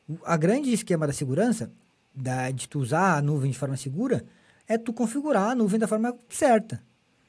[0.09, 1.71] o- a grande esquema da segurança,
[2.15, 4.25] da, de tu usar a nuvem de forma segura,
[4.67, 6.83] é tu configurar a nuvem da forma certa.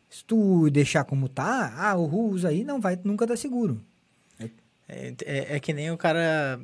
[0.10, 3.80] Se tu deixar como tá, ah, o Ru usa aí, não vai nunca dar seguro.
[4.90, 6.60] É, é- é que nem o cara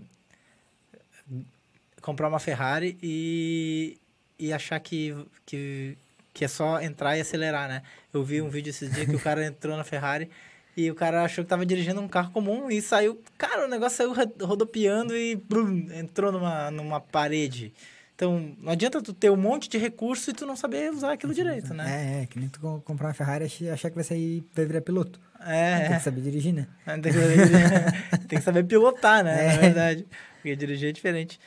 [2.01, 3.97] comprar uma Ferrari e,
[4.37, 5.97] e achar que, que,
[6.33, 7.81] que é só entrar e acelerar, né?
[8.13, 10.29] Eu vi um vídeo esses dias que o cara entrou na Ferrari
[10.77, 13.21] e o cara achou que tava dirigindo um carro comum e saiu...
[13.37, 17.73] Cara, o negócio saiu ro- rodopiando e brum, entrou numa, numa parede.
[18.13, 21.33] Então, não adianta tu ter um monte de recurso e tu não saber usar aquilo
[21.33, 22.19] direito, né?
[22.19, 24.43] É, é, que nem tu co- comprar uma Ferrari e ach- achar que vai sair,
[24.53, 25.19] vai virar piloto.
[25.41, 26.67] É, Tem que saber dirigir, né?
[26.85, 29.45] Tem que saber, tem que saber pilotar, né?
[29.45, 29.53] É.
[29.53, 30.05] Na verdade.
[30.35, 31.39] Porque dirigir é diferente.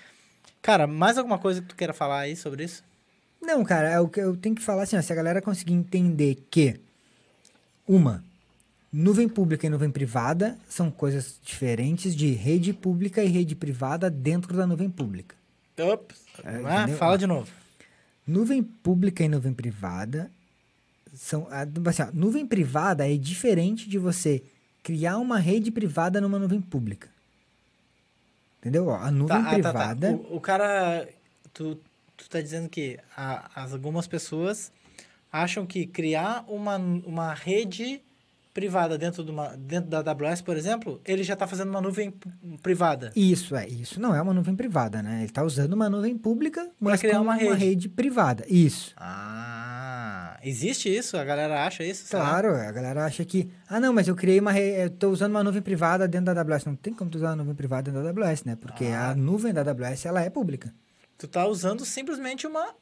[0.61, 2.83] Cara, mais alguma coisa que tu queira falar aí sobre isso?
[3.41, 5.73] Não, cara, é o que eu tenho que falar assim, ó, se a galera conseguir
[5.73, 6.81] entender que,
[7.87, 8.25] uma,
[8.93, 14.57] nuvem pública e nuvem privada são coisas diferentes de rede pública e rede privada dentro
[14.57, 15.37] da nuvem pública.
[15.79, 16.25] Ops.
[16.45, 17.51] É, ah, fala de novo.
[18.27, 20.31] Nuvem pública e nuvem privada
[21.15, 21.47] são.
[21.87, 24.43] Assim, ó, nuvem privada é diferente de você
[24.83, 27.09] criar uma rede privada numa nuvem pública.
[28.61, 28.89] Entendeu?
[28.89, 29.55] Ó, a nuvem Tá, ah, tá, tá.
[29.73, 30.11] privada.
[30.13, 31.09] O, o cara.
[31.53, 31.79] Tu,
[32.17, 34.71] tu tá dizendo que a- as, algumas pessoas
[35.33, 38.01] acham que criar uma, uma rede
[38.55, 42.13] privada dentro, de uma, dentro da AWS, por exemplo, ele já tá fazendo uma nuvem
[42.61, 43.13] privada.
[43.15, 43.69] Isso, é.
[43.69, 45.19] Isso não é uma nuvem privada, né?
[45.19, 47.89] Ele está usando uma nuvem pública, mas criar com uma rede.
[47.89, 48.45] privada.
[48.49, 48.93] Isso.
[48.97, 49.78] Ah,
[50.43, 51.17] existe isso?
[51.17, 52.09] A galera acha isso?
[52.11, 53.51] Claro, a galera acha que.
[53.69, 54.53] Ah, não, mas eu criei uma.
[54.53, 54.85] Re...
[54.85, 56.65] Eu tô usando uma nuvem privada dentro da AWS.
[56.67, 58.57] Não tem como tu usar uma nuvem privada dentro da AWS, né?
[58.57, 59.11] Porque Ah.
[59.11, 60.73] a nuvem da AWS ela é pública.
[61.17, 62.75] Tu tá usando simplesmente uma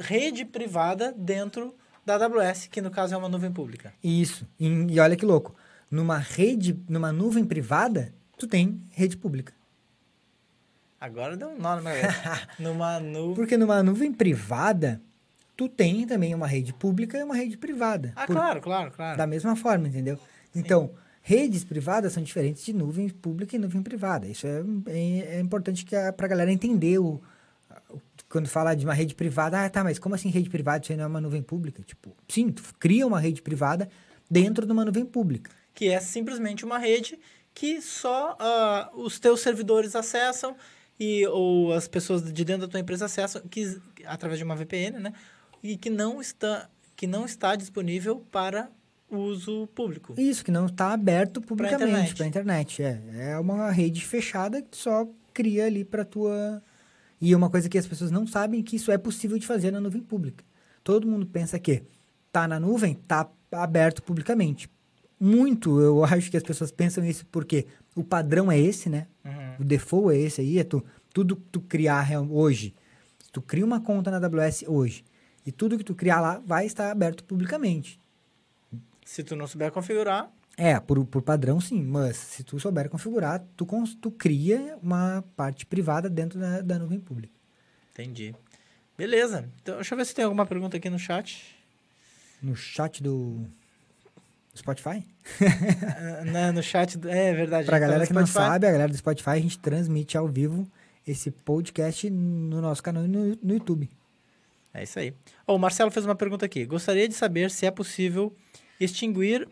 [0.00, 1.74] rede privada dentro
[2.06, 3.92] da AWS, que no caso é uma nuvem pública.
[4.02, 4.46] Isso.
[4.58, 5.54] E, e olha que louco.
[5.90, 9.52] Numa rede, numa nuvem privada, tu tem rede pública.
[10.98, 12.08] Agora deu um nó na minha.
[12.58, 13.34] Numa nuvem.
[13.34, 15.02] Porque numa nuvem privada,
[15.56, 18.12] tu tem também uma rede pública e uma rede privada.
[18.16, 19.18] Ah, Por- claro, claro, claro.
[19.18, 20.18] Da mesma forma, entendeu?
[20.54, 20.90] Então,
[21.22, 24.26] redes privadas são diferentes de nuvem pública e nuvem privada.
[24.26, 27.20] Isso é, é, é importante que a, galera entender o,
[27.90, 30.82] o- quando fala de uma rede privada, ah, tá, mas como assim rede privada?
[30.82, 31.82] Isso aí não é uma nuvem pública?
[31.82, 33.88] Tipo, sim, tu cria uma rede privada
[34.30, 35.50] dentro de uma nuvem pública.
[35.74, 37.18] Que é simplesmente uma rede
[37.54, 40.56] que só ah, os teus servidores acessam
[40.98, 44.98] e ou as pessoas de dentro da tua empresa acessam que, através de uma VPN,
[45.00, 45.12] né?
[45.62, 48.70] E que não está que não está disponível para
[49.10, 50.14] uso público.
[50.16, 52.14] Isso, que não está aberto publicamente internet.
[52.14, 52.82] para a internet.
[52.82, 56.62] É, é uma rede fechada que tu só cria ali para tua.
[57.20, 59.70] E é uma coisa que as pessoas não sabem que isso é possível de fazer
[59.70, 60.44] na nuvem pública.
[60.82, 61.82] Todo mundo pensa que
[62.30, 64.68] tá na nuvem, tá aberto publicamente.
[65.20, 69.06] Muito, eu acho que as pessoas pensam isso porque o padrão é esse, né?
[69.24, 69.56] Uhum.
[69.60, 72.74] O default é esse aí, é tu, tudo que tu criar hoje.
[73.22, 75.04] Se tu cria uma conta na AWS hoje
[75.46, 77.98] e tudo que tu criar lá vai estar aberto publicamente.
[79.04, 83.44] Se tu não souber configurar, É, por, por padrão sim, mas se tu souber configurar,
[83.56, 83.66] tu,
[84.00, 87.32] tu cria uma parte privada dentro da, da nuvem pública.
[87.92, 88.34] entendi.
[88.96, 89.48] Beleza.
[89.62, 91.56] Então, deixa eu ver se tem alguma pergunta aqui no chat.
[92.42, 93.44] No chat do
[94.54, 95.02] Spotify?
[95.40, 96.98] Ah, né, no chat.
[96.98, 97.66] do- É verdade.
[97.66, 100.28] Pra então, galera no que não sabe, a galera do Spotify, a gente transmite ao
[100.28, 100.70] vivo
[101.06, 103.88] esse podcast no nosso canal no, no YouTube.
[104.74, 105.12] É isso aí.
[105.46, 106.64] Ó, o Marcelo fez uma pergunta aqui.
[106.64, 108.34] Gostaria de saber se é possível
[108.80, 109.46] extinguir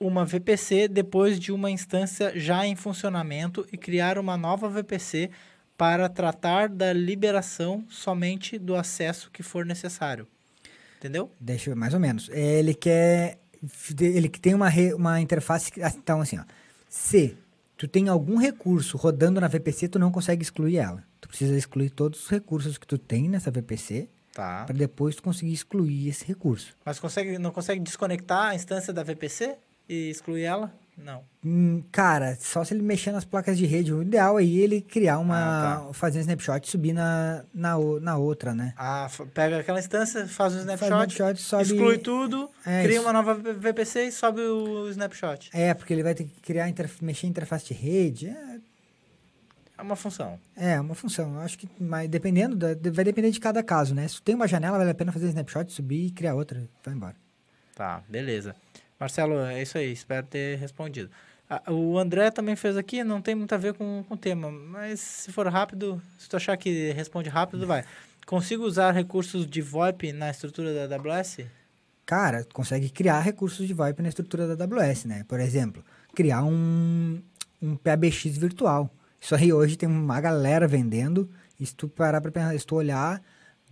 [0.00, 5.30] uma VPC depois de uma instância já em funcionamento e criar uma nova VPC
[5.76, 10.26] para tratar da liberação somente do acesso que for necessário.
[10.98, 11.30] Entendeu?
[11.38, 12.28] Deixa eu ver, mais ou menos.
[12.30, 13.38] Ele quer.
[14.00, 15.70] Ele que tem uma, re- uma interface.
[15.70, 16.44] que- Então, assim, ó.
[16.88, 17.36] Se
[17.76, 21.02] tu tem algum recurso rodando na VPC, tu não consegue excluir ela.
[21.20, 24.64] Tu precisa excluir todos os recursos que tu tem nessa VPC Tá.
[24.66, 26.74] para depois tu conseguir excluir esse recurso.
[26.84, 29.54] Mas consegue, não consegue desconectar a instância da VPC
[29.88, 30.72] e excluir ela?
[30.96, 31.22] Não.
[31.44, 33.92] Hum, cara, só se ele mexer nas placas de rede.
[33.92, 35.88] O ideal aí é ele criar uma.
[35.88, 38.72] Ah, fazer um snapshot e subir na, na, na outra, né?
[38.76, 41.62] Ah, pega aquela instância, faz um Faz snapshot, snapshot, sobe.
[41.64, 45.50] exclui tudo, É, cria uma nova VPC e sobe o snapshot.
[45.52, 46.72] É, porque ele vai ter que criar,
[47.02, 48.28] mexer em interface de rede.
[48.28, 48.53] É,
[49.76, 50.38] É uma função.
[50.56, 51.34] é uma função.
[51.34, 54.06] Eu acho que, mas dependendo, da- vai depender de cada caso, né?
[54.06, 56.62] Se tem uma janela, vale a pena fazer snapshot, subir e criar outra.
[56.84, 57.16] Vai embora.
[57.74, 58.54] Tá, beleza.
[59.00, 61.10] Marcelo, é isso aí, espero ter respondido.
[61.50, 64.50] Ah, o André também fez aqui, não tem muito a ver com, com o tema,
[64.50, 67.84] mas se for rápido, se tu achar que responde rápido, vai.
[68.26, 71.40] Consigo usar recursos de VoIP na estrutura da AWS?
[72.06, 75.24] Cara, consegue criar recursos de VoIP na estrutura da AWS, né?
[75.28, 77.20] Por exemplo, criar um,
[77.60, 78.88] um PABX virtual.
[79.24, 81.30] Isso aí hoje tem uma galera vendendo.
[81.58, 83.22] E se tu parar pra pensar, se tu olhar,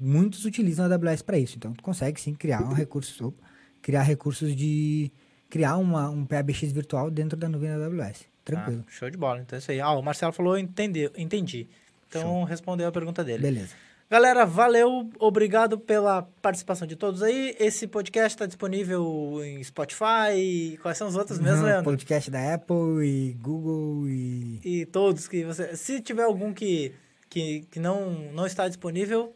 [0.01, 1.59] muitos utilizam a AWS para isso.
[1.59, 3.35] Então, tu consegue sim criar um recurso,
[3.83, 5.13] criar recursos de
[5.51, 8.25] criar uma, um PABX virtual dentro da nuvem da AWS.
[8.43, 8.83] Tranquilo.
[8.87, 9.79] Ah, show de bola, então é isso aí.
[9.79, 11.69] Ah, o Marcelo falou, entendeu, entendi.
[12.09, 13.43] Então respondeu a pergunta dele.
[13.43, 13.75] Beleza.
[14.13, 17.57] Galera, valeu, obrigado pela participação de todos aí.
[17.59, 20.79] Esse podcast está disponível em Spotify.
[20.83, 21.85] Quais são os outros mesmo, Uhum, Leandro?
[21.85, 25.75] Podcast da Apple e Google e E todos que você.
[25.79, 26.93] Se tiver algum que,
[27.31, 29.35] que, que não, não está disponível,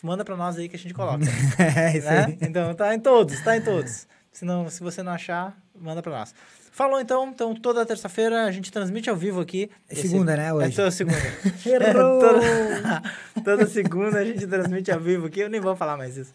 [0.00, 1.24] manda para nós aí que a gente coloca.
[1.58, 2.26] é isso né?
[2.26, 2.38] aí.
[2.42, 4.06] Então tá em todos, tá em todos.
[4.30, 6.32] Se, não, se você não achar, manda para nós.
[6.72, 9.70] Falou então, então toda terça-feira a gente transmite ao vivo aqui.
[9.90, 10.74] É segunda, né, É hoje?
[10.74, 11.18] toda segunda.
[11.66, 12.18] Errou!
[12.18, 13.02] toda,
[13.44, 15.40] toda segunda a gente transmite ao vivo aqui.
[15.40, 16.32] Eu nem vou falar mais isso.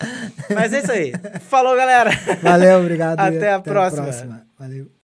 [0.54, 1.12] Mas é isso aí.
[1.50, 2.12] Falou, galera.
[2.44, 3.18] Valeu, obrigado.
[3.34, 4.46] e Até a próxima.
[4.60, 4.97] Valeu.